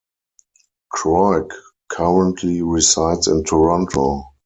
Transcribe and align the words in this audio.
Kreuk 0.91 1.51
currently 1.91 2.63
resides 2.63 3.27
in 3.27 3.43
Toronto. 3.43 4.33